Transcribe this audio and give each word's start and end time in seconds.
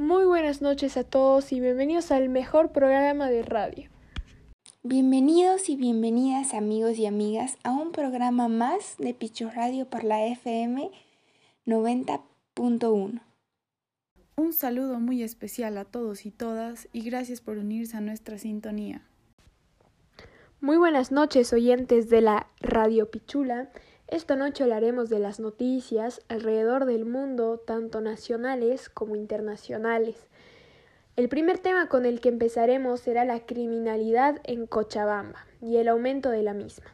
Muy 0.00 0.24
buenas 0.24 0.62
noches 0.62 0.96
a 0.96 1.04
todos 1.04 1.52
y 1.52 1.60
bienvenidos 1.60 2.10
al 2.10 2.30
mejor 2.30 2.72
programa 2.72 3.28
de 3.28 3.42
radio. 3.42 3.90
Bienvenidos 4.82 5.68
y 5.68 5.76
bienvenidas 5.76 6.54
amigos 6.54 6.96
y 6.96 7.04
amigas 7.04 7.58
a 7.64 7.72
un 7.72 7.92
programa 7.92 8.48
más 8.48 8.96
de 8.96 9.12
Picho 9.12 9.50
Radio 9.54 9.84
por 9.90 10.04
la 10.04 10.24
FM 10.24 10.90
90.1. 11.66 13.20
Un 14.36 14.52
saludo 14.54 15.00
muy 15.00 15.22
especial 15.22 15.76
a 15.76 15.84
todos 15.84 16.24
y 16.24 16.30
todas 16.30 16.88
y 16.94 17.02
gracias 17.02 17.42
por 17.42 17.58
unirse 17.58 17.98
a 17.98 18.00
nuestra 18.00 18.38
sintonía. 18.38 19.06
Muy 20.62 20.78
buenas 20.78 21.12
noches 21.12 21.52
oyentes 21.52 22.08
de 22.08 22.22
la 22.22 22.46
Radio 22.60 23.10
Pichula. 23.10 23.70
Esta 24.10 24.34
noche 24.34 24.64
hablaremos 24.64 25.08
de 25.08 25.20
las 25.20 25.38
noticias 25.38 26.20
alrededor 26.26 26.84
del 26.84 27.04
mundo, 27.04 27.62
tanto 27.64 28.00
nacionales 28.00 28.88
como 28.88 29.14
internacionales. 29.14 30.26
El 31.14 31.28
primer 31.28 31.58
tema 31.58 31.88
con 31.88 32.04
el 32.04 32.20
que 32.20 32.28
empezaremos 32.28 32.98
será 32.98 33.24
la 33.24 33.46
criminalidad 33.46 34.40
en 34.42 34.66
Cochabamba 34.66 35.46
y 35.62 35.76
el 35.76 35.86
aumento 35.86 36.30
de 36.30 36.42
la 36.42 36.54
misma. 36.54 36.86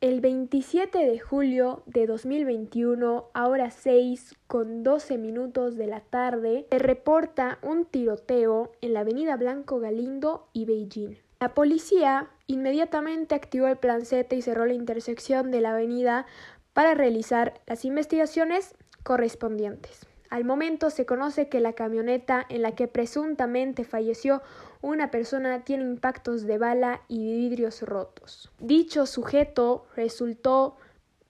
El 0.00 0.20
27 0.20 0.98
de 0.98 1.20
julio 1.20 1.84
de 1.86 2.08
2021, 2.08 3.26
a 3.32 3.46
horas 3.46 3.74
6 3.82 4.34
con 4.48 4.82
12 4.82 5.18
minutos 5.18 5.76
de 5.76 5.86
la 5.86 6.00
tarde, 6.00 6.66
se 6.68 6.80
reporta 6.80 7.60
un 7.62 7.84
tiroteo 7.84 8.72
en 8.80 8.94
la 8.94 9.00
avenida 9.00 9.36
Blanco 9.36 9.78
Galindo 9.78 10.48
y 10.52 10.64
Beijing. 10.64 11.14
La 11.38 11.54
policía 11.54 12.28
inmediatamente 12.50 13.36
activó 13.36 13.68
el 13.68 13.76
plan 13.76 14.02
y 14.02 14.42
cerró 14.42 14.66
la 14.66 14.74
intersección 14.74 15.52
de 15.52 15.60
la 15.60 15.70
avenida 15.70 16.26
para 16.72 16.94
realizar 16.94 17.60
las 17.66 17.84
investigaciones 17.84 18.74
correspondientes. 19.04 20.06
Al 20.30 20.44
momento 20.44 20.90
se 20.90 21.06
conoce 21.06 21.48
que 21.48 21.60
la 21.60 21.74
camioneta 21.74 22.44
en 22.48 22.62
la 22.62 22.72
que 22.72 22.88
presuntamente 22.88 23.84
falleció 23.84 24.42
una 24.80 25.10
persona 25.10 25.64
tiene 25.64 25.84
impactos 25.84 26.42
de 26.42 26.58
bala 26.58 27.02
y 27.08 27.18
vidrios 27.18 27.82
rotos. 27.82 28.50
Dicho 28.58 29.06
sujeto 29.06 29.86
resultó 29.94 30.76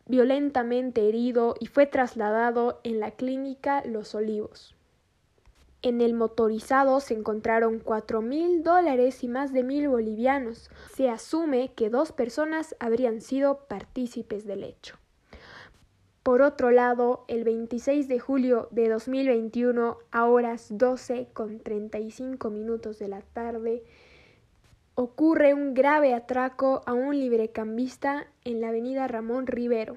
violentamente 0.06 1.06
herido 1.06 1.54
y 1.60 1.66
fue 1.66 1.86
trasladado 1.86 2.80
en 2.82 2.98
la 2.98 3.10
clínica 3.10 3.82
Los 3.84 4.14
Olivos. 4.14 4.74
En 5.82 6.02
el 6.02 6.12
motorizado 6.12 7.00
se 7.00 7.14
encontraron 7.14 7.78
cuatro 7.78 8.20
mil 8.20 8.62
dólares 8.62 9.24
y 9.24 9.28
más 9.28 9.52
de 9.52 9.62
mil 9.62 9.88
bolivianos. 9.88 10.70
Se 10.94 11.08
asume 11.08 11.72
que 11.74 11.88
dos 11.88 12.12
personas 12.12 12.76
habrían 12.80 13.22
sido 13.22 13.66
partícipes 13.66 14.46
del 14.46 14.64
hecho. 14.64 14.98
Por 16.22 16.42
otro 16.42 16.70
lado, 16.70 17.24
el 17.28 17.44
26 17.44 18.06
de 18.06 18.18
julio 18.18 18.68
de 18.72 18.90
2021, 18.90 19.96
a 20.10 20.26
horas 20.26 20.66
12 20.70 21.28
con 21.32 21.60
35 21.60 22.50
minutos 22.50 22.98
de 22.98 23.08
la 23.08 23.22
tarde, 23.22 23.82
ocurre 24.94 25.54
un 25.54 25.72
grave 25.72 26.12
atraco 26.12 26.82
a 26.84 26.92
un 26.92 27.18
librecambista 27.18 28.26
en 28.44 28.60
la 28.60 28.68
avenida 28.68 29.08
Ramón 29.08 29.46
Rivero 29.46 29.96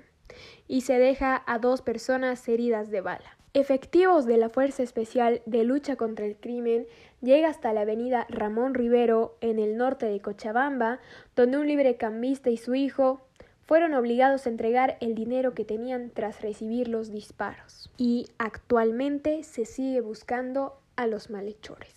y 0.65 0.81
se 0.81 0.97
deja 0.97 1.43
a 1.45 1.59
dos 1.59 1.81
personas 1.81 2.47
heridas 2.47 2.89
de 2.89 3.01
bala. 3.01 3.37
Efectivos 3.55 4.25
de 4.25 4.37
la 4.37 4.49
Fuerza 4.49 4.81
Especial 4.81 5.43
de 5.45 5.63
Lucha 5.63 5.95
contra 5.95 6.25
el 6.25 6.35
Crimen 6.35 6.87
llega 7.21 7.49
hasta 7.49 7.71
la 7.71 7.81
avenida 7.81 8.25
Ramón 8.27 8.73
Rivero 8.73 9.37
en 9.41 9.59
el 9.59 9.77
norte 9.77 10.07
de 10.07 10.19
Cochabamba, 10.21 10.99
donde 11.35 11.59
un 11.59 11.67
librecambista 11.67 12.49
y 12.49 12.57
su 12.57 12.73
hijo 12.73 13.21
fueron 13.61 13.93
obligados 13.93 14.47
a 14.47 14.49
entregar 14.49 14.97
el 15.01 15.13
dinero 15.13 15.53
que 15.53 15.65
tenían 15.65 16.09
tras 16.09 16.41
recibir 16.41 16.87
los 16.87 17.11
disparos. 17.11 17.91
Y 17.95 18.27
actualmente 18.39 19.43
se 19.43 19.65
sigue 19.65 20.01
buscando 20.01 20.79
a 20.95 21.05
los 21.05 21.29
malhechores. 21.29 21.93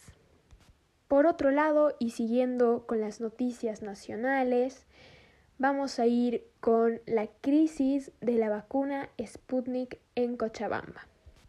Por 1.09 1.27
otro 1.27 1.51
lado, 1.53 1.97
y 1.99 2.11
siguiendo 2.11 2.85
con 2.87 3.01
las 3.01 3.23
noticias 3.23 3.81
nacionales, 3.81 4.85
vamos 5.57 5.99
a 6.01 6.07
ir 6.07 6.45
con 6.61 7.01
la 7.07 7.29
crisis 7.41 8.13
de 8.21 8.35
la 8.35 8.51
vacuna 8.51 9.09
Sputnik 9.25 9.99
en 10.17 10.37
Cochabamba. 10.37 11.07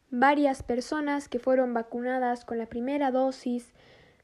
Varias 0.09 0.63
personas 0.63 1.27
que 1.27 1.37
fueron 1.37 1.73
vacunadas 1.73 2.45
con 2.45 2.57
la 2.57 2.65
primera 2.65 3.11
dosis 3.11 3.73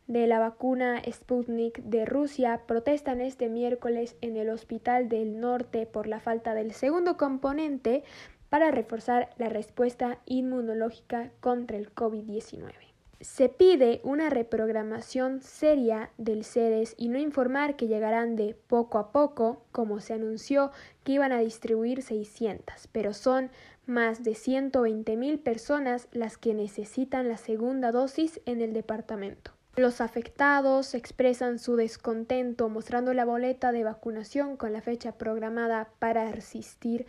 de 0.07 0.27
la 0.27 0.39
vacuna 0.39 1.01
Sputnik 1.11 1.79
de 1.83 2.05
Rusia 2.05 2.61
protestan 2.65 3.19
este 3.19 3.49
miércoles 3.49 4.15
en 4.21 4.37
el 4.37 4.49
Hospital 4.49 5.09
del 5.09 5.41
Norte 5.41 5.85
por 5.85 6.07
la 6.07 6.21
falta 6.21 6.53
del 6.53 6.71
segundo 6.71 7.17
componente 7.17 8.03
para 8.47 8.71
reforzar 8.71 9.29
la 9.37 9.49
respuesta 9.49 10.19
inmunológica 10.25 11.31
contra 11.41 11.75
el 11.75 11.93
COVID-19. 11.93 12.92
Se 13.23 13.47
pide 13.47 14.01
una 14.03 14.29
reprogramación 14.29 15.41
seria 15.41 16.11
del 16.17 16.43
CEDES 16.43 16.93
y 16.97 17.07
no 17.07 17.17
informar 17.17 17.77
que 17.77 17.87
llegarán 17.87 18.35
de 18.35 18.53
poco 18.67 18.97
a 18.97 19.13
poco, 19.13 19.63
como 19.71 20.01
se 20.01 20.13
anunció 20.13 20.71
que 21.05 21.13
iban 21.13 21.31
a 21.31 21.39
distribuir 21.39 22.01
600, 22.01 22.89
pero 22.91 23.13
son 23.13 23.49
más 23.85 24.25
de 24.25 24.35
120 24.35 25.15
mil 25.15 25.39
personas 25.39 26.09
las 26.11 26.37
que 26.37 26.53
necesitan 26.53 27.29
la 27.29 27.37
segunda 27.37 27.93
dosis 27.93 28.41
en 28.45 28.59
el 28.59 28.73
departamento. 28.73 29.51
Los 29.77 30.01
afectados 30.01 30.93
expresan 30.93 31.59
su 31.59 31.77
descontento 31.77 32.67
mostrando 32.67 33.13
la 33.13 33.23
boleta 33.23 33.71
de 33.71 33.85
vacunación 33.85 34.57
con 34.57 34.73
la 34.73 34.81
fecha 34.81 35.13
programada 35.13 35.89
para 35.97 36.27
asistir 36.27 37.05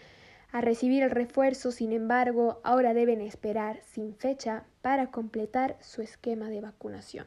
a 0.53 0.61
recibir 0.61 1.03
el 1.03 1.11
refuerzo, 1.11 1.73
sin 1.73 1.93
embargo, 1.93 2.61
ahora 2.63 2.95
deben 2.95 3.21
esperar 3.21 3.81
sin 3.83 4.15
fecha 4.15 4.65
para 4.85 5.07
completar 5.07 5.79
su 5.81 6.03
esquema 6.03 6.51
de 6.51 6.61
vacunación. 6.61 7.27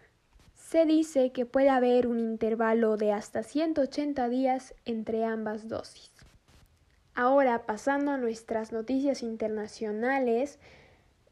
Se 0.54 0.86
dice 0.86 1.32
que 1.32 1.48
puede 1.48 1.70
haber 1.70 2.06
un 2.06 2.20
intervalo 2.20 2.98
de 2.98 3.14
hasta 3.14 3.42
180 3.42 4.30
días 4.30 4.76
entre 4.86 5.26
ambas 5.26 5.68
dosis. 5.68 6.12
Ahora, 7.16 7.66
pasando 7.66 8.12
a 8.12 8.18
nuestras 8.18 8.72
noticias 8.72 9.24
internacionales, 9.24 10.60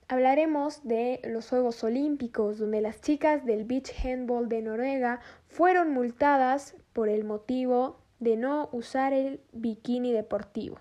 Hablaremos 0.08 0.84
de 0.84 1.20
los 1.24 1.50
Juegos 1.50 1.84
Olímpicos, 1.84 2.60
donde 2.60 2.80
las 2.80 3.02
chicas 3.02 3.44
del 3.44 3.64
beach 3.64 3.92
handball 4.04 4.48
de 4.48 4.62
Noruega 4.62 5.20
fueron 5.48 5.92
multadas 5.92 6.76
por 6.94 7.10
el 7.10 7.24
motivo 7.24 7.98
de 8.20 8.36
no 8.38 8.70
usar 8.72 9.14
el 9.14 9.42
bikini 9.52 10.12
deportivo. 10.12 10.78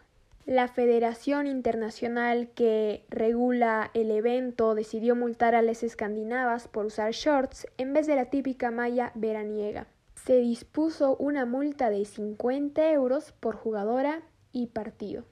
La 0.47 0.69
Federación 0.69 1.47
Internacional 1.47 2.51
que 2.55 3.07
regula 3.09 3.91
el 3.95 4.11
evento 4.11 4.75
decidió 4.75 5.17
multar 5.17 5.55
a 5.55 5.63
las 5.63 5.83
escandinavas 5.83 6.69
por 6.69 6.85
usar 6.85 7.13
shorts 7.13 7.67
en 7.79 7.95
vez 7.95 8.07
de 8.07 8.15
la 8.15 8.27
típica 8.27 8.71
malla 8.71 9.11
veraniega. 9.15 9.87
Se 10.27 10.37
dispuso 10.37 11.17
una 11.17 11.47
multa 11.47 11.89
de 11.89 12.05
50 12.05 12.93
euros 12.93 13.33
por 13.41 13.57
jugadora 13.57 14.21
y 14.53 14.67
partido. 14.67 15.25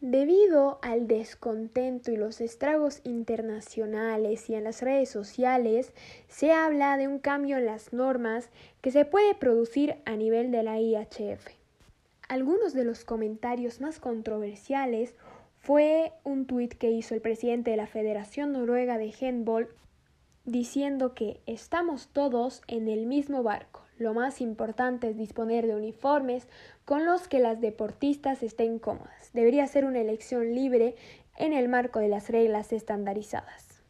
Debido 0.00 0.78
al 0.82 1.08
descontento 1.08 2.12
y 2.12 2.16
los 2.16 2.40
estragos 2.40 3.00
internacionales 3.02 4.48
y 4.48 4.54
en 4.54 4.62
las 4.62 4.82
redes 4.82 5.08
sociales, 5.08 5.92
se 6.28 6.52
habla 6.52 6.96
de 6.96 7.08
un 7.08 7.18
cambio 7.18 7.56
en 7.56 7.66
las 7.66 7.92
normas 7.92 8.50
que 8.82 8.92
se 8.92 9.04
puede 9.04 9.34
producir 9.34 9.96
a 10.04 10.14
nivel 10.14 10.52
de 10.52 10.62
la 10.62 10.78
IHF. 10.78 11.57
Algunos 12.28 12.74
de 12.74 12.84
los 12.84 13.04
comentarios 13.04 13.80
más 13.80 14.00
controversiales 14.00 15.14
fue 15.56 16.12
un 16.24 16.46
tuit 16.46 16.74
que 16.74 16.90
hizo 16.90 17.14
el 17.14 17.22
presidente 17.22 17.70
de 17.70 17.78
la 17.78 17.86
Federación 17.86 18.52
Noruega 18.52 18.98
de 18.98 19.14
Handball 19.18 19.68
diciendo 20.44 21.14
que 21.14 21.40
estamos 21.46 22.08
todos 22.08 22.60
en 22.68 22.88
el 22.88 23.06
mismo 23.06 23.42
barco. 23.42 23.82
Lo 23.96 24.12
más 24.12 24.42
importante 24.42 25.08
es 25.08 25.16
disponer 25.16 25.66
de 25.66 25.74
uniformes 25.74 26.46
con 26.84 27.06
los 27.06 27.28
que 27.28 27.38
las 27.38 27.62
deportistas 27.62 28.42
estén 28.42 28.78
cómodas. 28.78 29.30
Debería 29.32 29.66
ser 29.66 29.86
una 29.86 30.00
elección 30.00 30.54
libre 30.54 30.96
en 31.38 31.54
el 31.54 31.70
marco 31.70 31.98
de 31.98 32.08
las 32.08 32.28
reglas 32.28 32.74
estandarizadas. 32.74 33.82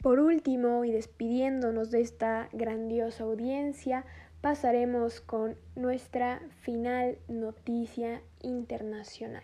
Por 0.00 0.20
último, 0.20 0.86
y 0.86 0.92
despidiéndonos 0.92 1.90
de 1.90 2.00
esta 2.00 2.48
grandiosa 2.52 3.24
audiencia, 3.24 4.06
pasaremos 4.40 5.20
con 5.20 5.56
nuestra 5.74 6.40
final 6.60 7.18
noticia 7.28 8.22
internacional, 8.42 9.42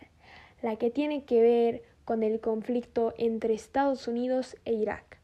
la 0.62 0.76
que 0.76 0.91
tiene 0.91 1.25
que 1.25 1.43
ver 1.43 1.82
con 2.05 2.23
el 2.23 2.41
conflicto 2.41 3.14
entre 3.19 3.55
Estados 3.55 4.08
Unidos 4.08 4.56
e 4.64 4.75
Irak. 4.75 5.19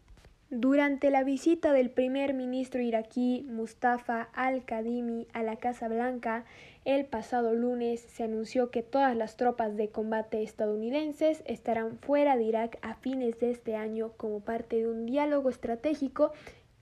Durante 0.51 1.11
la 1.11 1.23
visita 1.23 1.73
del 1.73 1.91
primer 1.91 2.35
ministro 2.35 2.81
iraquí 2.81 3.47
Mustafa 3.49 4.29
al-Kadhimi 4.33 5.29
a 5.33 5.45
la 5.45 5.55
Casa 5.57 5.87
Blanca 5.87 6.45
el 6.85 7.05
pasado 7.05 7.53
lunes 7.53 8.01
se 8.01 8.25
anunció 8.25 8.71
que 8.71 8.83
todas 8.83 9.15
las 9.15 9.37
tropas 9.37 9.77
de 9.77 9.91
combate 9.91 10.43
estadounidenses 10.43 11.43
estarán 11.47 11.99
fuera 11.99 12.37
de 12.37 12.45
Irak 12.45 12.79
a 12.81 12.95
fines 12.95 13.39
de 13.39 13.51
este 13.51 13.77
año 13.77 14.13
como 14.17 14.41
parte 14.41 14.77
de 14.77 14.89
un 14.89 15.05
diálogo 15.05 15.51
estratégico 15.51 16.33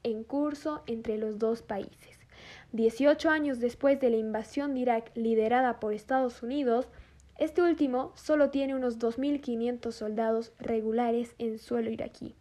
en 0.04 0.22
curso 0.22 0.82
entre 0.86 1.18
los 1.18 1.38
dos 1.40 1.62
países. 1.62 2.17
Dieciocho 2.72 3.30
años 3.30 3.60
después 3.60 3.98
de 3.98 4.10
la 4.10 4.18
invasión 4.18 4.74
de 4.74 4.80
Irak 4.80 5.10
liderada 5.14 5.80
por 5.80 5.94
Estados 5.94 6.42
Unidos, 6.42 6.86
Este 7.38 7.62
último 7.62 8.10
solo 8.16 8.50
tiene 8.50 8.74
unos 8.74 8.98
2.500 8.98 9.92
soldados 9.92 10.52
regulares 10.58 11.36
en 11.38 11.60
suelo 11.60 11.88
iraquí, 11.88 12.34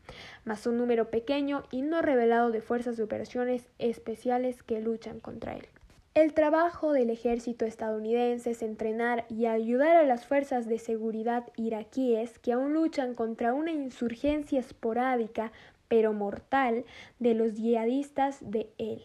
más 0.43 0.65
un 0.65 0.77
número 0.77 1.11
pequeño 1.11 1.63
y 1.69 1.83
no 1.83 2.01
revelado 2.01 2.49
de 2.49 2.61
fuerzas 2.61 2.97
de 2.97 3.03
operaciones 3.03 3.67
especiales 3.77 4.63
que 4.63 4.81
luchan 4.81 5.19
contra 5.19 5.55
él. 5.55 5.67
El 6.15 6.33
trabajo 6.33 6.93
del 6.93 7.11
ejército 7.11 7.65
estadounidense 7.65 8.49
es 8.49 8.63
entrenar 8.63 9.27
y 9.29 9.45
ayudar 9.45 9.95
a 9.95 10.03
las 10.03 10.25
fuerzas 10.25 10.67
de 10.67 10.79
seguridad 10.79 11.45
iraquíes 11.57 12.39
que 12.39 12.53
aún 12.53 12.73
luchan 12.73 13.13
contra 13.13 13.53
una 13.53 13.71
insurgencia 13.71 14.59
esporádica 14.59 15.51
pero 15.87 16.11
mortal 16.11 16.85
de 17.19 17.35
los 17.35 17.53
yihadistas 17.53 18.39
de 18.41 18.71
él. 18.79 19.03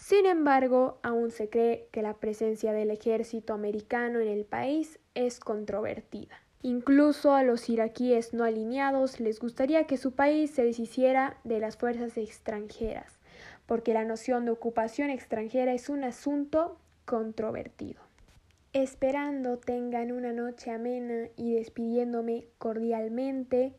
Sin 0.00 0.26
embargo, 0.26 0.98
aún 1.02 1.30
se 1.30 1.50
cree 1.50 1.88
que 1.90 2.02
la 2.02 2.14
presencia 2.14 2.72
del 2.72 2.90
ejército 2.90 3.52
americano 3.52 4.20
en 4.20 4.28
el 4.28 4.44
país 4.44 4.98
es 5.14 5.40
controvertida. 5.40 6.40
Incluso 6.62 7.34
a 7.34 7.42
los 7.42 7.68
iraquíes 7.68 8.32
no 8.32 8.44
alineados 8.44 9.20
les 9.20 9.38
gustaría 9.38 9.84
que 9.84 9.96
su 9.96 10.12
país 10.12 10.50
se 10.50 10.64
deshiciera 10.64 11.38
de 11.44 11.60
las 11.60 11.76
fuerzas 11.76 12.16
extranjeras 12.16 13.18
porque 13.68 13.92
la 13.92 14.04
noción 14.04 14.46
de 14.46 14.50
ocupación 14.50 15.10
extranjera 15.10 15.74
es 15.74 15.90
un 15.90 16.02
asunto 16.02 16.78
controvertido. 17.04 18.00
Esperando 18.72 19.58
tengan 19.58 20.10
una 20.10 20.32
noche 20.32 20.70
amena 20.70 21.28
y 21.36 21.52
despidiéndome 21.52 22.46
cordialmente, 22.56 23.74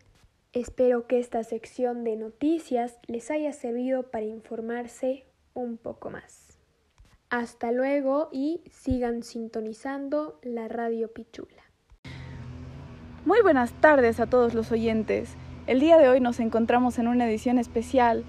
espero 0.54 1.08
que 1.08 1.18
esta 1.18 1.44
sección 1.44 2.04
de 2.04 2.18
noticias 2.18 3.00
les 3.08 3.32
haya 3.32 3.52
servido 3.52 4.12
para 4.12 4.26
informarse 4.26 5.26
un 5.62 5.78
poco 5.78 6.10
más. 6.10 6.58
Hasta 7.30 7.72
luego 7.72 8.30
y 8.32 8.62
sigan 8.72 9.24
sintonizando 9.24 10.40
la 10.42 10.68
radio 10.68 11.14
Pichula. 11.14 11.64
Muy 13.26 13.42
buenas 13.42 13.74
tardes 13.74 14.20
a 14.20 14.28
todos 14.28 14.54
los 14.54 14.72
oyentes. 14.72 15.36
El 15.68 15.80
día 15.80 15.98
de 15.98 16.10
hoy 16.10 16.20
nos 16.20 16.40
encontramos 16.40 16.98
en 16.98 17.08
una 17.08 17.28
edición 17.28 17.60
especial 17.60 18.26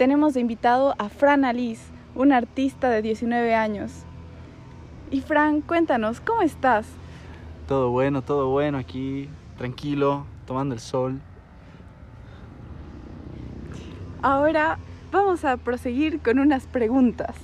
tenemos 0.00 0.32
de 0.32 0.40
invitado 0.40 0.94
a 0.96 1.10
Fran 1.10 1.44
Alice, 1.44 1.92
un 2.14 2.32
artista 2.32 2.88
de 2.88 3.02
19 3.02 3.54
años. 3.54 4.06
Y 5.10 5.20
Fran, 5.20 5.60
cuéntanos, 5.60 6.22
¿cómo 6.22 6.40
estás? 6.40 6.86
Todo 7.68 7.90
bueno, 7.90 8.22
todo 8.22 8.48
bueno 8.48 8.78
aquí, 8.78 9.28
tranquilo, 9.58 10.24
tomando 10.46 10.74
el 10.74 10.80
sol. 10.80 11.20
Ahora 14.22 14.78
vamos 15.10 15.44
a 15.44 15.56
proseguir 15.56 16.20
con 16.20 16.38
unas 16.38 16.66
preguntas. 16.66 17.34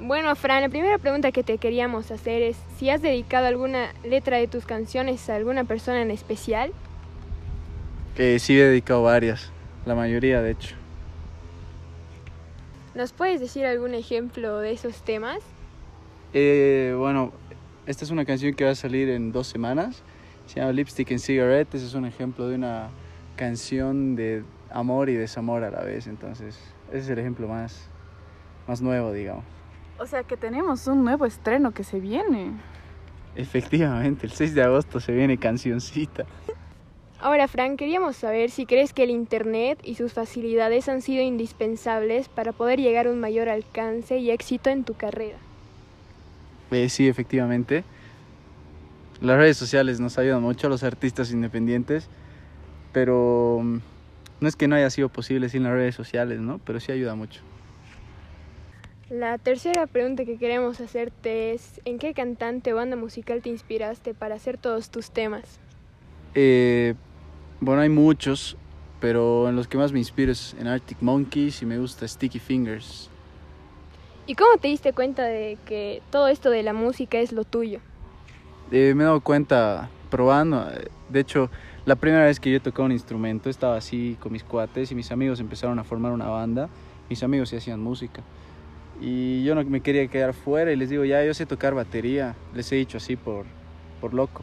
Bueno, 0.00 0.34
Fran, 0.34 0.62
la 0.62 0.68
primera 0.70 0.96
pregunta 0.98 1.30
que 1.30 1.42
te 1.42 1.58
queríamos 1.58 2.10
hacer 2.10 2.42
es 2.42 2.56
si 2.78 2.88
has 2.88 3.02
dedicado 3.02 3.46
alguna 3.46 3.92
letra 4.02 4.38
de 4.38 4.46
tus 4.48 4.64
canciones 4.64 5.28
a 5.28 5.36
alguna 5.36 5.64
persona 5.64 6.00
en 6.00 6.10
especial. 6.10 6.72
Eh, 8.16 8.38
sí, 8.38 8.58
he 8.58 8.64
dedicado 8.64 9.02
varias, 9.02 9.50
la 9.84 9.94
mayoría 9.94 10.40
de 10.40 10.52
hecho. 10.52 10.74
¿Nos 12.94 13.12
puedes 13.12 13.40
decir 13.40 13.66
algún 13.66 13.94
ejemplo 13.94 14.58
de 14.58 14.72
esos 14.72 15.04
temas? 15.04 15.38
Eh, 16.32 16.94
bueno, 16.96 17.32
esta 17.86 18.04
es 18.04 18.10
una 18.10 18.24
canción 18.24 18.54
que 18.54 18.64
va 18.64 18.70
a 18.70 18.74
salir 18.74 19.08
en 19.10 19.32
dos 19.32 19.46
semanas. 19.46 20.02
Se 20.46 20.60
llama 20.60 20.72
Lipstick 20.72 21.10
and 21.10 21.20
Cigarette. 21.20 21.74
Ese 21.74 21.86
es 21.86 21.94
un 21.94 22.06
ejemplo 22.06 22.48
de 22.48 22.56
una 22.56 22.88
canción 23.36 24.16
de 24.16 24.42
amor 24.72 25.08
y 25.08 25.14
desamor 25.14 25.64
a 25.64 25.70
la 25.70 25.82
vez. 25.82 26.06
Entonces, 26.06 26.58
ese 26.88 26.98
es 26.98 27.08
el 27.08 27.18
ejemplo 27.18 27.48
más, 27.48 27.88
más 28.66 28.80
nuevo, 28.80 29.12
digamos. 29.12 29.44
O 29.98 30.06
sea 30.06 30.22
que 30.22 30.36
tenemos 30.36 30.86
un 30.86 31.04
nuevo 31.04 31.26
estreno 31.26 31.72
que 31.72 31.84
se 31.84 32.00
viene. 32.00 32.52
Efectivamente, 33.36 34.26
el 34.26 34.32
6 34.32 34.54
de 34.54 34.62
agosto 34.62 34.98
se 34.98 35.12
viene 35.12 35.38
cancioncita. 35.38 36.24
Ahora, 37.20 37.48
Frank, 37.48 37.78
queríamos 37.78 38.16
saber 38.16 38.50
si 38.50 38.64
crees 38.64 38.94
que 38.94 39.02
el 39.02 39.10
Internet 39.10 39.78
y 39.84 39.96
sus 39.96 40.14
facilidades 40.14 40.88
han 40.88 41.02
sido 41.02 41.22
indispensables 41.22 42.30
para 42.30 42.52
poder 42.52 42.80
llegar 42.80 43.06
a 43.06 43.10
un 43.10 43.20
mayor 43.20 43.50
alcance 43.50 44.16
y 44.16 44.30
éxito 44.30 44.70
en 44.70 44.84
tu 44.84 44.94
carrera. 44.94 45.36
Eh, 46.70 46.88
sí, 46.88 47.08
efectivamente. 47.08 47.84
Las 49.20 49.36
redes 49.36 49.58
sociales 49.58 50.00
nos 50.00 50.16
ayudan 50.16 50.40
mucho 50.40 50.68
a 50.68 50.70
los 50.70 50.82
artistas 50.82 51.30
independientes, 51.30 52.08
pero 52.92 53.60
mm, 53.62 53.78
no 54.40 54.48
es 54.48 54.56
que 54.56 54.68
no 54.68 54.76
haya 54.76 54.90
sido 54.90 55.08
posible 55.08 55.48
sin 55.48 55.62
las 55.64 55.72
redes 55.72 55.94
sociales, 55.94 56.40
¿no? 56.40 56.58
Pero 56.58 56.80
sí 56.80 56.92
ayuda 56.92 57.14
mucho. 57.14 57.40
La 59.10 59.38
tercera 59.38 59.86
pregunta 59.86 60.24
que 60.24 60.38
queremos 60.38 60.80
hacerte 60.80 61.52
es, 61.52 61.80
¿en 61.84 61.98
qué 61.98 62.14
cantante 62.14 62.72
o 62.72 62.76
banda 62.76 62.96
musical 62.96 63.42
te 63.42 63.48
inspiraste 63.48 64.14
para 64.14 64.36
hacer 64.36 64.56
todos 64.56 64.90
tus 64.90 65.10
temas? 65.10 65.58
Eh, 66.34 66.94
bueno, 67.60 67.82
hay 67.82 67.88
muchos, 67.88 68.56
pero 69.00 69.48
en 69.48 69.56
los 69.56 69.66
que 69.66 69.78
más 69.78 69.92
me 69.92 69.98
inspiro 69.98 70.30
es 70.30 70.54
en 70.60 70.68
Arctic 70.68 70.98
Monkeys 71.00 71.60
y 71.60 71.66
me 71.66 71.78
gusta 71.78 72.06
Sticky 72.06 72.38
Fingers. 72.38 73.10
¿Y 74.28 74.36
cómo 74.36 74.58
te 74.58 74.68
diste 74.68 74.92
cuenta 74.92 75.24
de 75.24 75.58
que 75.66 76.02
todo 76.10 76.28
esto 76.28 76.50
de 76.50 76.62
la 76.62 76.72
música 76.72 77.18
es 77.18 77.32
lo 77.32 77.42
tuyo? 77.42 77.80
Eh, 78.70 78.94
me 78.94 79.02
he 79.02 79.06
dado 79.06 79.20
cuenta 79.22 79.90
probando. 80.08 80.68
De 81.08 81.18
hecho, 81.18 81.50
la 81.86 81.96
primera 81.96 82.24
vez 82.24 82.38
que 82.38 82.52
yo 82.52 82.60
tocaba 82.60 82.86
un 82.86 82.92
instrumento 82.92 83.48
estaba 83.48 83.76
así 83.76 84.16
con 84.20 84.32
mis 84.32 84.44
cuates 84.44 84.92
y 84.92 84.94
mis 84.94 85.10
amigos 85.10 85.40
empezaron 85.40 85.78
a 85.78 85.84
formar 85.84 86.12
una 86.12 86.28
banda. 86.28 86.68
Mis 87.08 87.22
amigos 87.22 87.48
sí 87.48 87.56
hacían 87.56 87.80
música. 87.80 88.22
Y 89.00 89.42
yo 89.44 89.54
no 89.54 89.64
me 89.64 89.80
quería 89.80 90.06
quedar 90.08 90.34
fuera 90.34 90.72
y 90.72 90.76
les 90.76 90.90
digo, 90.90 91.04
ya 91.04 91.24
yo 91.24 91.32
sé 91.32 91.46
tocar 91.46 91.74
batería. 91.74 92.36
Les 92.54 92.70
he 92.70 92.76
dicho 92.76 92.98
así 92.98 93.16
por, 93.16 93.46
por 94.00 94.12
loco. 94.12 94.42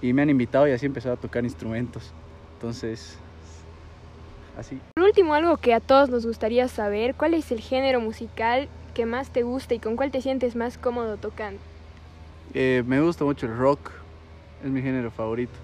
Y 0.00 0.12
me 0.14 0.22
han 0.22 0.30
invitado 0.30 0.66
y 0.66 0.72
así 0.72 0.86
he 0.86 1.08
a 1.08 1.16
tocar 1.16 1.44
instrumentos. 1.44 2.12
Entonces, 2.54 3.18
así. 4.58 4.80
Por 4.94 5.04
último, 5.04 5.34
algo 5.34 5.58
que 5.58 5.74
a 5.74 5.80
todos 5.80 6.08
nos 6.08 6.24
gustaría 6.24 6.66
saber, 6.68 7.14
¿cuál 7.14 7.34
es 7.34 7.52
el 7.52 7.60
género 7.60 8.00
musical 8.00 8.68
que 8.94 9.04
más 9.04 9.30
te 9.30 9.42
gusta 9.42 9.74
y 9.74 9.80
con 9.80 9.96
cuál 9.96 10.10
te 10.10 10.22
sientes 10.22 10.56
más 10.56 10.78
cómodo 10.78 11.18
tocando? 11.18 11.60
Eh, 12.54 12.82
me 12.86 13.00
gusta 13.00 13.24
mucho 13.24 13.46
el 13.46 13.56
rock, 13.56 13.90
es 14.64 14.70
mi 14.70 14.80
género 14.80 15.10
favorito 15.10 15.58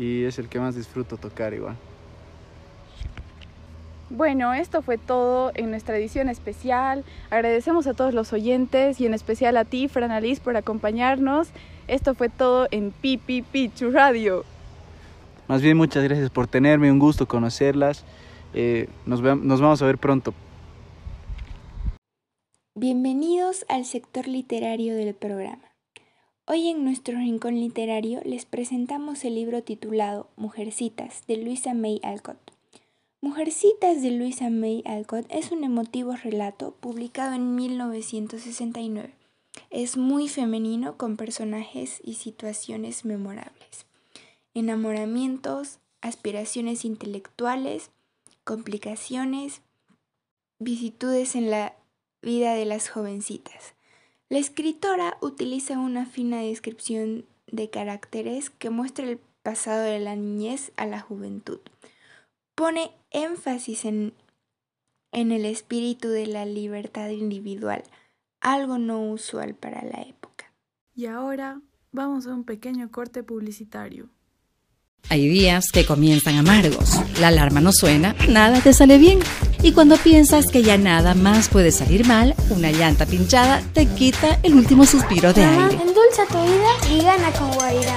y 0.00 0.24
es 0.24 0.38
el 0.38 0.48
que 0.48 0.58
más 0.58 0.74
disfruto 0.74 1.18
tocar 1.18 1.52
igual. 1.52 1.76
Bueno, 4.08 4.54
esto 4.54 4.80
fue 4.80 4.96
todo 4.96 5.52
en 5.54 5.70
nuestra 5.70 5.96
edición 5.96 6.30
especial. 6.30 7.04
Agradecemos 7.28 7.86
a 7.86 7.92
todos 7.92 8.14
los 8.14 8.32
oyentes 8.32 8.98
y 8.98 9.06
en 9.06 9.12
especial 9.12 9.58
a 9.58 9.66
ti, 9.66 9.88
Fran 9.88 10.10
Alice, 10.10 10.40
por 10.40 10.56
acompañarnos. 10.56 11.50
Esto 11.86 12.14
fue 12.14 12.30
todo 12.30 12.66
en 12.70 12.92
Pipi 12.92 13.42
Pichu 13.42 13.90
Radio. 13.90 14.44
Más 15.48 15.60
bien 15.60 15.76
muchas 15.76 16.02
gracias 16.02 16.30
por 16.30 16.46
tenerme, 16.46 16.90
un 16.90 16.98
gusto 16.98 17.28
conocerlas. 17.28 18.04
Eh, 18.54 18.88
nos, 19.04 19.20
nos 19.20 19.60
vamos 19.60 19.82
a 19.82 19.86
ver 19.86 19.98
pronto. 19.98 20.32
Bienvenidos 22.74 23.66
al 23.68 23.84
sector 23.84 24.26
literario 24.26 24.94
del 24.94 25.14
programa. 25.14 25.69
Hoy 26.46 26.68
en 26.68 26.84
nuestro 26.84 27.16
rincón 27.18 27.60
literario 27.60 28.20
les 28.24 28.44
presentamos 28.44 29.24
el 29.24 29.34
libro 29.34 29.62
titulado 29.62 30.28
Mujercitas 30.36 31.26
de 31.26 31.36
Luisa 31.36 31.74
May 31.74 32.00
Alcott. 32.02 32.38
Mujercitas 33.20 34.02
de 34.02 34.10
Luisa 34.10 34.50
May 34.50 34.82
Alcott 34.84 35.26
es 35.30 35.52
un 35.52 35.64
emotivo 35.64 36.14
relato 36.16 36.74
publicado 36.80 37.34
en 37.34 37.54
1969. 37.54 39.14
Es 39.70 39.96
muy 39.96 40.28
femenino 40.28 40.96
con 40.96 41.16
personajes 41.16 42.00
y 42.04 42.14
situaciones 42.14 43.04
memorables 43.04 43.86
enamoramientos, 44.54 45.78
aspiraciones 46.00 46.84
intelectuales, 46.84 47.90
complicaciones, 48.44 49.62
vicitudes 50.58 51.34
en 51.34 51.50
la 51.50 51.74
vida 52.22 52.54
de 52.54 52.64
las 52.64 52.88
jovencitas. 52.88 53.74
La 54.30 54.38
escritora 54.38 55.18
utiliza 55.20 55.76
una 55.76 56.06
fina 56.06 56.38
descripción 56.38 57.26
de 57.48 57.68
caracteres 57.68 58.48
que 58.48 58.70
muestra 58.70 59.04
el 59.04 59.18
pasado 59.42 59.82
de 59.82 59.98
la 59.98 60.14
niñez 60.14 60.70
a 60.76 60.86
la 60.86 61.00
juventud. 61.00 61.58
Pone 62.54 62.92
énfasis 63.10 63.84
en, 63.84 64.14
en 65.10 65.32
el 65.32 65.44
espíritu 65.44 66.10
de 66.10 66.28
la 66.28 66.46
libertad 66.46 67.08
individual, 67.08 67.82
algo 68.40 68.78
no 68.78 69.02
usual 69.02 69.56
para 69.56 69.82
la 69.82 70.02
época. 70.02 70.52
Y 70.94 71.06
ahora 71.06 71.60
vamos 71.90 72.28
a 72.28 72.32
un 72.32 72.44
pequeño 72.44 72.88
corte 72.92 73.24
publicitario. 73.24 74.10
Hay 75.08 75.28
días 75.28 75.66
que 75.72 75.84
comienzan 75.84 76.36
amargos, 76.36 77.00
la 77.20 77.28
alarma 77.28 77.60
no 77.60 77.72
suena, 77.72 78.14
nada 78.28 78.60
te 78.60 78.72
sale 78.72 78.98
bien. 78.98 79.18
Y 79.62 79.72
cuando 79.72 79.96
piensas 79.96 80.46
que 80.46 80.62
ya 80.62 80.78
nada 80.78 81.14
más 81.14 81.48
puede 81.48 81.72
salir 81.72 82.06
mal, 82.06 82.34
una 82.50 82.70
llanta 82.70 83.06
pinchada 83.06 83.62
te 83.72 83.86
quita 83.86 84.38
el 84.42 84.54
último 84.54 84.86
suspiro 84.86 85.32
de 85.32 85.44
aire. 85.44 85.74
Endulza 85.74 86.26
tu 86.28 86.42
vida 86.42 86.94
y 86.94 87.02
gana 87.02 87.30
con 87.32 87.50
Guavirá. 87.52 87.96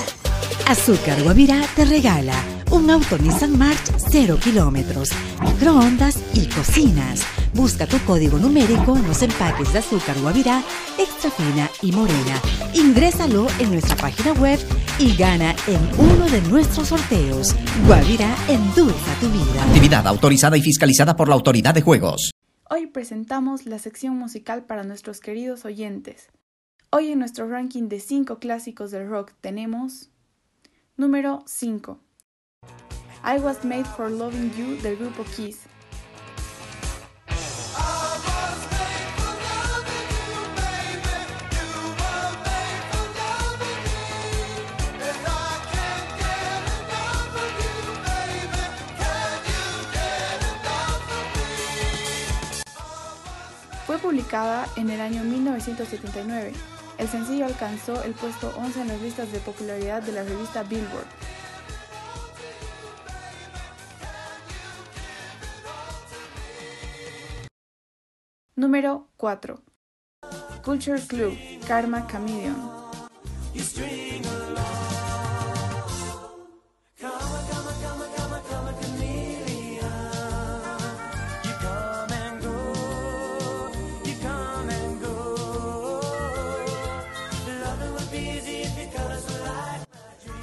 Azúcar 0.67 1.21
Guavirá 1.23 1.61
te 1.75 1.85
regala 1.85 2.33
un 2.73 2.89
auto 2.89 3.19
Nissan 3.19 3.55
March 3.55 3.91
0 4.09 4.39
kilómetros, 4.41 5.09
microondas 5.41 6.17
y 6.33 6.47
cocinas. 6.47 7.21
Busca 7.53 7.85
tu 7.85 7.99
código 7.99 8.39
numérico 8.39 8.97
en 8.97 9.07
los 9.07 9.21
empaques 9.21 9.71
de 9.73 9.79
azúcar 9.79 10.17
Guavirá, 10.19 10.63
extra 10.97 11.29
fina 11.29 11.69
y 11.83 11.91
morena. 11.91 12.41
Ingrésalo 12.73 13.45
en 13.59 13.73
nuestra 13.73 13.95
página 13.95 14.33
web 14.33 14.59
y 14.99 15.15
gana 15.15 15.55
en 15.67 15.81
uno 15.99 16.29
de 16.29 16.41
nuestros 16.43 16.89
sorteos. 16.89 17.55
Guavirá 17.85 18.35
endulza 18.47 19.15
tu 19.19 19.27
vida. 19.29 19.63
Actividad 19.63 20.07
autorizada 20.07 20.57
y 20.57 20.61
fiscalizada 20.61 21.15
por 21.15 21.27
la 21.27 21.35
Autoridad 21.35 21.73
de 21.73 21.81
Juegos. 21.81 22.31
Hoy 22.69 22.87
presentamos 22.87 23.65
la 23.65 23.79
sección 23.79 24.17
musical 24.17 24.63
para 24.63 24.83
nuestros 24.83 25.19
queridos 25.19 25.65
oyentes. 25.65 26.29
Hoy 26.91 27.11
en 27.11 27.19
nuestro 27.19 27.49
ranking 27.49 27.89
de 27.89 27.99
5 27.99 28.39
clásicos 28.39 28.91
del 28.91 29.07
rock 29.07 29.33
tenemos 29.41 30.09
número 30.95 31.43
5. 31.47 31.99
I 33.25 33.39
Was 33.39 33.63
Made 33.63 33.85
for 33.85 34.11
Loving 34.11 34.51
You 34.57 34.81
del 34.81 34.97
grupo 34.97 35.23
Kiss. 35.35 35.61
Fue 53.93 54.01
publicada 54.01 54.67
en 54.75 54.89
el 54.89 54.99
año 54.99 55.23
1979. 55.23 56.51
El 56.97 57.07
sencillo 57.07 57.45
alcanzó 57.45 58.03
el 58.03 58.13
puesto 58.13 58.51
11 58.57 58.81
en 58.81 58.87
las 58.87 58.99
listas 58.99 59.31
de 59.31 59.37
popularidad 59.37 60.01
de 60.01 60.13
la 60.13 60.23
revista 60.23 60.63
Billboard. 60.63 61.05
Número 68.55 69.09
4. 69.17 69.61
Culture 70.63 70.99
Club, 71.05 71.37
Karma 71.67 72.07
Chameleon. 72.07 72.55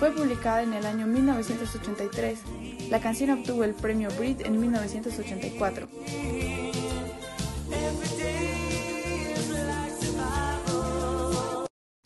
Fue 0.01 0.11
publicada 0.13 0.63
en 0.63 0.73
el 0.73 0.87
año 0.87 1.07
1983. 1.07 2.89
La 2.89 3.01
canción 3.03 3.39
obtuvo 3.39 3.65
el 3.65 3.75
premio 3.75 4.09
Brit 4.19 4.41
en 4.41 4.59
1984. 4.59 5.89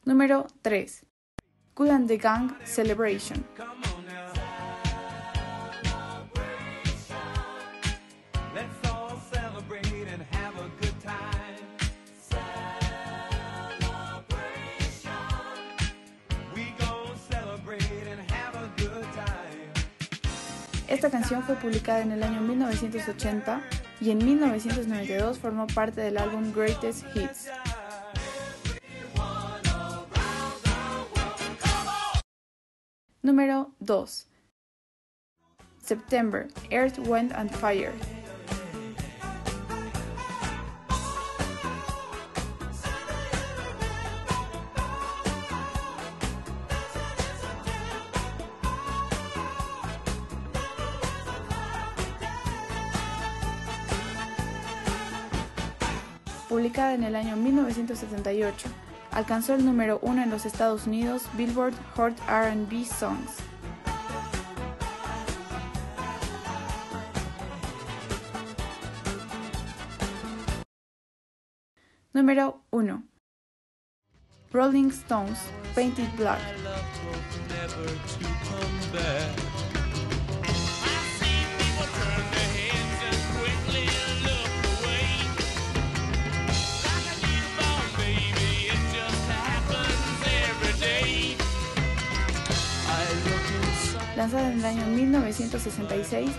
Número 0.04 0.48
3. 0.62 1.06
Cool 1.74 1.90
and 1.90 2.08
the 2.08 2.16
Gang 2.16 2.58
Celebration. 2.64 3.46
Esta 20.86 21.10
canción 21.10 21.42
fue 21.42 21.56
publicada 21.56 22.02
en 22.02 22.12
el 22.12 22.22
año 22.22 22.42
1980 22.42 23.62
y 24.00 24.10
en 24.10 24.18
1992 24.18 25.38
formó 25.38 25.66
parte 25.66 26.02
del 26.02 26.18
álbum 26.18 26.52
Greatest 26.52 27.04
Hits. 27.14 27.48
Número 33.22 33.72
2. 33.80 34.28
September, 35.78 36.48
Earth, 36.70 36.98
Wind 36.98 37.32
and 37.32 37.50
Fire. 37.50 37.92
Publicada 56.54 56.94
en 56.94 57.02
el 57.02 57.16
año 57.16 57.34
1978, 57.34 58.68
alcanzó 59.10 59.54
el 59.54 59.64
número 59.64 59.98
1 60.02 60.22
en 60.22 60.30
los 60.30 60.46
Estados 60.46 60.86
Unidos 60.86 61.24
Billboard 61.36 61.74
Hot 61.96 62.12
RB 62.28 62.84
Songs. 62.84 63.38
Número 72.12 72.62
1. 72.70 73.02
Rolling 74.52 74.90
Stones, 74.90 75.40
Painted 75.74 76.08
Black. 76.16 76.38
Lanzada 94.24 94.52
en 94.52 94.58
el 94.60 94.64
año 94.64 94.86
1966, 94.86 96.30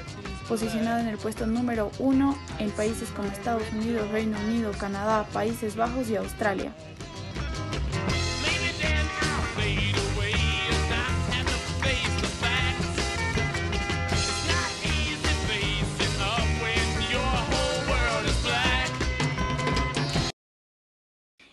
posicionada 0.50 1.01
en 1.01 1.08
el 1.08 1.20
puesto 1.20 1.46
número 1.46 1.92
1 2.00 2.36
en 2.58 2.72
países 2.72 3.12
como 3.12 3.27
Estados 3.27 3.62
Unidos, 3.74 4.10
Reino 4.10 4.39
Unido, 4.39 4.72
Canadá, 4.72 5.24
Países 5.32 5.75
Bajos 5.75 6.10
y 6.10 6.15
Australia. 6.15 6.74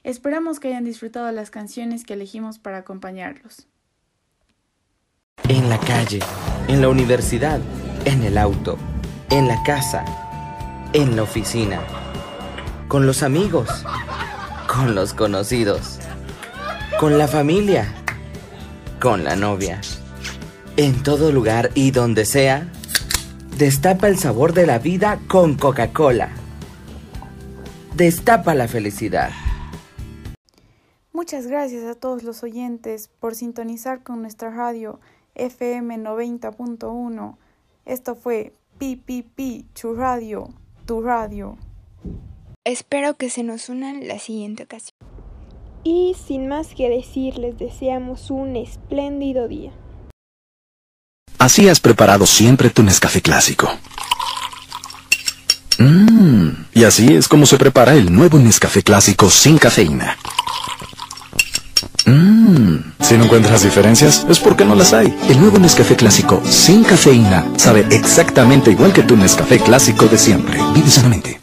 Esperamos 0.03 0.61
que 0.61 0.69
hayan 0.69 0.85
disfrutado 0.85 1.31
las 1.31 1.51
canciones 1.51 2.07
que 2.07 2.15
elegimos 2.15 2.59
para 2.59 2.79
acompañarlos. 2.79 3.69
En 5.53 5.69
la 5.69 5.79
calle, 5.79 6.21
en 6.67 6.81
la 6.81 6.89
universidad, 6.89 7.61
en 8.07 8.23
el 8.23 8.39
auto, 8.39 8.79
en 9.29 9.49
la 9.49 9.63
casa, 9.63 10.03
en 10.95 11.15
la 11.15 11.25
oficina, 11.25 11.79
con 12.89 13.05
los 13.05 13.23
amigos, 13.23 13.69
con 14.67 14.95
los 14.95 15.13
conocidos, 15.13 15.99
con 16.99 17.19
la 17.19 17.29
familia, 17.29 17.93
con 18.99 19.25
la 19.25 19.37
novia. 19.37 19.83
En 20.79 21.03
todo 21.03 21.31
lugar 21.31 21.71
y 21.75 21.91
donde 21.91 22.25
sea, 22.25 22.67
destapa 23.59 24.09
el 24.09 24.17
sabor 24.17 24.55
de 24.55 24.65
la 24.65 24.79
vida 24.79 25.21
con 25.29 25.59
Coca-Cola. 25.59 26.31
Destapa 27.95 28.55
la 28.55 28.69
felicidad. 28.69 29.33
Muchas 31.13 31.47
gracias 31.47 31.85
a 31.85 31.95
todos 31.95 32.23
los 32.23 32.43
oyentes 32.43 33.11
por 33.21 33.35
sintonizar 33.35 34.03
con 34.03 34.23
nuestra 34.23 34.49
radio 34.49 34.99
FM 35.35 35.99
90.1. 35.99 37.37
Esto 37.85 38.15
fue 38.15 38.53
PPP, 38.79 39.65
tu 39.81 39.95
radio, 39.95 40.49
tu 40.87 41.03
radio. 41.03 41.59
Espero 42.65 43.15
que 43.15 43.31
se 43.31 43.43
nos 43.43 43.69
unan 43.69 44.07
la 44.07 44.19
siguiente 44.19 44.65
ocasión. 44.65 44.97
Y 45.85 46.15
sin 46.27 46.49
más 46.49 46.75
que 46.75 46.89
decir, 46.89 47.39
les 47.39 47.59
deseamos 47.59 48.31
un 48.31 48.57
espléndido 48.57 49.49
día. 49.49 49.73
Así 51.39 51.69
has 51.69 51.81
preparado 51.81 52.25
siempre 52.27 52.71
tu 52.71 52.85
Nescafé 52.85 53.21
clásico. 53.21 53.69
Mmm, 55.79 56.51
y 56.73 56.85
así 56.85 57.15
es 57.15 57.27
como 57.27 57.47
se 57.47 57.59
prepara 57.59 57.95
el 57.95 58.13
nuevo 58.13 58.39
Nescafé 58.39 58.83
clásico 58.83 59.29
sin 59.29 59.59
cafeína. 59.59 60.17
Mmm, 62.07 62.77
si 63.01 63.17
no 63.17 63.25
encuentras 63.25 63.63
diferencias, 63.63 64.27
es 64.29 64.39
porque 64.39 64.65
no 64.65 64.75
las 64.75 64.93
hay. 64.93 65.15
El 65.29 65.41
nuevo 65.41 65.59
Nescafé 65.59 65.97
clásico 65.97 66.43
sin 66.45 66.85
cafeína 66.85 67.45
sabe 67.57 67.87
exactamente 67.91 68.71
igual 68.71 68.93
que 68.93 69.03
tu 69.03 69.17
Nescafé 69.17 69.59
clásico 69.59 70.07
de 70.07 70.19
siempre. 70.19 70.59
Vive 70.75 70.91
sanamente. 70.91 71.42